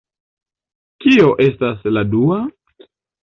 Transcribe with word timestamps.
Kio 1.05 1.27
estas 1.45 1.85
la 1.97 2.03
dua? 2.15 2.39